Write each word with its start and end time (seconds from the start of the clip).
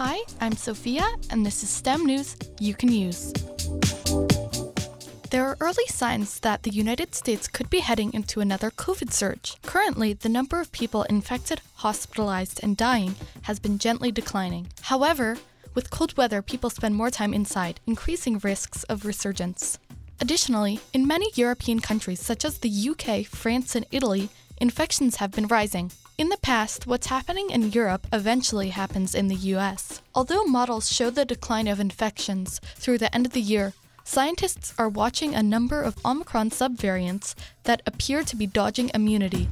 Hi, 0.00 0.20
I'm 0.40 0.52
Sophia, 0.52 1.04
and 1.28 1.44
this 1.44 1.64
is 1.64 1.70
STEM 1.70 2.06
news 2.06 2.36
you 2.60 2.72
can 2.72 2.92
use. 2.92 3.32
There 5.30 5.44
are 5.44 5.56
early 5.58 5.86
signs 5.88 6.38
that 6.38 6.62
the 6.62 6.70
United 6.70 7.16
States 7.16 7.48
could 7.48 7.68
be 7.68 7.80
heading 7.80 8.14
into 8.14 8.38
another 8.38 8.70
COVID 8.70 9.12
surge. 9.12 9.56
Currently, 9.62 10.12
the 10.12 10.28
number 10.28 10.60
of 10.60 10.70
people 10.70 11.02
infected, 11.02 11.62
hospitalized, 11.74 12.60
and 12.62 12.76
dying 12.76 13.16
has 13.42 13.58
been 13.58 13.76
gently 13.76 14.12
declining. 14.12 14.68
However, 14.82 15.36
with 15.74 15.90
cold 15.90 16.16
weather, 16.16 16.42
people 16.42 16.70
spend 16.70 16.94
more 16.94 17.10
time 17.10 17.34
inside, 17.34 17.80
increasing 17.84 18.38
risks 18.38 18.84
of 18.84 19.04
resurgence. 19.04 19.80
Additionally, 20.20 20.78
in 20.92 21.08
many 21.08 21.32
European 21.34 21.80
countries 21.80 22.20
such 22.20 22.44
as 22.44 22.58
the 22.58 22.70
UK, 22.90 23.26
France, 23.26 23.74
and 23.74 23.84
Italy, 23.90 24.28
infections 24.58 25.16
have 25.16 25.32
been 25.32 25.48
rising. 25.48 25.90
In 26.18 26.30
the 26.30 26.36
past, 26.38 26.84
what's 26.84 27.06
happening 27.06 27.50
in 27.50 27.70
Europe 27.70 28.08
eventually 28.12 28.70
happens 28.70 29.14
in 29.14 29.28
the 29.28 29.36
US. 29.54 30.02
Although 30.16 30.42
models 30.42 30.92
show 30.92 31.10
the 31.10 31.24
decline 31.24 31.68
of 31.68 31.78
infections 31.78 32.60
through 32.74 32.98
the 32.98 33.14
end 33.14 33.24
of 33.24 33.34
the 33.34 33.40
year, 33.40 33.72
scientists 34.02 34.74
are 34.78 34.88
watching 34.88 35.36
a 35.36 35.44
number 35.44 35.80
of 35.80 36.04
Omicron 36.04 36.50
subvariants 36.50 37.36
that 37.62 37.82
appear 37.86 38.24
to 38.24 38.34
be 38.34 38.48
dodging 38.48 38.90
immunity. 38.94 39.48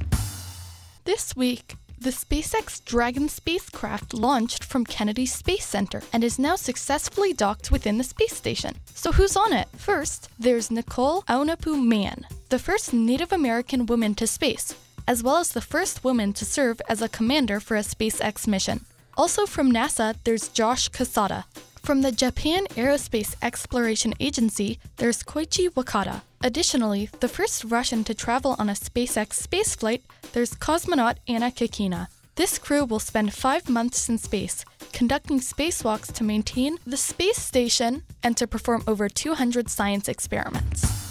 This 1.05 1.37
week, 1.37 1.77
the 1.97 2.09
SpaceX 2.09 2.83
Dragon 2.83 3.29
spacecraft 3.29 4.13
launched 4.13 4.65
from 4.65 4.83
Kennedy 4.83 5.25
Space 5.25 5.65
Center 5.65 6.03
and 6.11 6.21
is 6.21 6.37
now 6.37 6.57
successfully 6.57 7.31
docked 7.31 7.71
within 7.71 7.97
the 7.97 8.03
space 8.03 8.35
station. 8.35 8.75
So, 8.93 9.13
who's 9.13 9.37
on 9.37 9.53
it? 9.53 9.69
First, 9.77 10.27
there's 10.37 10.69
Nicole 10.69 11.21
Aunapu 11.29 11.81
Mann, 11.81 12.27
the 12.49 12.59
first 12.59 12.91
Native 12.91 13.31
American 13.31 13.85
woman 13.85 14.15
to 14.15 14.27
space, 14.27 14.75
as 15.07 15.23
well 15.23 15.37
as 15.37 15.51
the 15.51 15.61
first 15.61 16.03
woman 16.03 16.33
to 16.33 16.45
serve 16.45 16.81
as 16.89 17.01
a 17.01 17.09
commander 17.09 17.59
for 17.59 17.77
a 17.77 17.81
SpaceX 17.81 18.47
mission. 18.47 18.85
Also 19.15 19.45
from 19.45 19.71
NASA, 19.71 20.15
there's 20.23 20.49
Josh 20.49 20.89
Cassada. 20.89 21.45
From 21.81 22.01
the 22.01 22.11
Japan 22.11 22.67
Aerospace 22.75 23.33
Exploration 23.41 24.13
Agency, 24.19 24.77
there's 24.97 25.23
Koichi 25.23 25.69
Wakata. 25.69 26.21
Additionally, 26.43 27.09
the 27.21 27.29
first 27.29 27.63
Russian 27.63 28.03
to 28.03 28.13
travel 28.13 28.55
on 28.59 28.69
a 28.69 28.73
SpaceX 28.73 29.41
spaceflight, 29.47 30.01
there's 30.33 30.53
cosmonaut 30.53 31.15
Anna 31.27 31.49
Kikina. 31.49 32.09
This 32.35 32.59
crew 32.59 32.83
will 32.85 32.99
spend 32.99 33.33
five 33.33 33.69
months 33.69 34.09
in 34.09 34.17
space, 34.17 34.65
conducting 34.91 35.39
spacewalks 35.39 36.11
to 36.13 36.23
maintain 36.23 36.77
the 36.85 36.97
space 36.97 37.39
station 37.39 38.03
and 38.21 38.37
to 38.37 38.45
perform 38.45 38.83
over 38.85 39.09
200 39.09 39.69
science 39.69 40.07
experiments. 40.07 41.06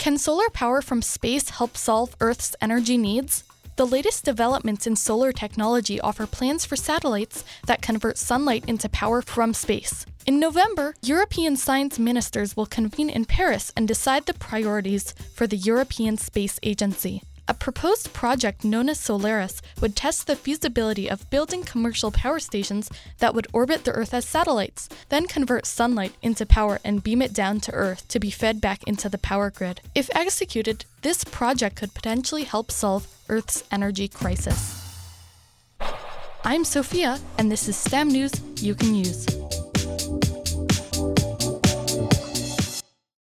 Can 0.00 0.16
solar 0.16 0.48
power 0.48 0.80
from 0.80 1.02
space 1.02 1.50
help 1.50 1.76
solve 1.76 2.16
Earth's 2.22 2.56
energy 2.62 2.96
needs? 2.96 3.44
The 3.76 3.86
latest 3.86 4.24
developments 4.24 4.86
in 4.86 4.96
solar 4.96 5.30
technology 5.30 6.00
offer 6.00 6.26
plans 6.26 6.64
for 6.64 6.74
satellites 6.74 7.44
that 7.66 7.82
convert 7.82 8.16
sunlight 8.16 8.64
into 8.66 8.88
power 8.88 9.20
from 9.20 9.52
space. 9.52 10.06
In 10.24 10.40
November, 10.40 10.94
European 11.02 11.54
science 11.54 11.98
ministers 11.98 12.56
will 12.56 12.64
convene 12.64 13.10
in 13.10 13.26
Paris 13.26 13.74
and 13.76 13.86
decide 13.86 14.24
the 14.24 14.32
priorities 14.32 15.12
for 15.34 15.46
the 15.46 15.58
European 15.58 16.16
Space 16.16 16.58
Agency. 16.62 17.22
A 17.50 17.54
proposed 17.54 18.12
project 18.12 18.62
known 18.62 18.88
as 18.88 19.00
Solaris 19.00 19.60
would 19.80 19.96
test 19.96 20.28
the 20.28 20.36
feasibility 20.36 21.10
of 21.10 21.28
building 21.30 21.64
commercial 21.64 22.12
power 22.12 22.38
stations 22.38 22.88
that 23.18 23.34
would 23.34 23.48
orbit 23.52 23.82
the 23.82 23.90
Earth 23.90 24.14
as 24.14 24.24
satellites, 24.24 24.88
then 25.08 25.26
convert 25.26 25.66
sunlight 25.66 26.14
into 26.22 26.46
power 26.46 26.78
and 26.84 27.02
beam 27.02 27.20
it 27.20 27.32
down 27.32 27.58
to 27.62 27.74
Earth 27.74 28.06
to 28.06 28.20
be 28.20 28.30
fed 28.30 28.60
back 28.60 28.84
into 28.84 29.08
the 29.08 29.18
power 29.18 29.50
grid. 29.50 29.80
If 29.96 30.08
executed, 30.14 30.84
this 31.02 31.24
project 31.24 31.74
could 31.74 31.92
potentially 31.92 32.44
help 32.44 32.70
solve 32.70 33.08
Earth's 33.28 33.64
energy 33.72 34.06
crisis. 34.06 35.04
I'm 36.44 36.64
Sophia, 36.64 37.18
and 37.36 37.50
this 37.50 37.66
is 37.66 37.76
STEM 37.76 38.10
news 38.10 38.32
you 38.62 38.76
can 38.76 38.94
use. 38.94 39.26